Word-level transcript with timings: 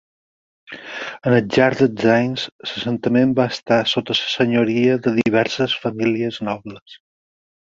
Al 1.31 1.35
llarg 1.55 1.83
dels 1.89 2.07
anys, 2.13 2.45
l'assentament 2.65 3.35
va 3.41 3.47
estar 3.57 3.79
sota 3.93 4.17
la 4.19 4.27
senyoria 4.33 4.97
de 5.09 5.15
diverses 5.19 5.77
famílies 5.85 6.45
nobles. 6.53 6.99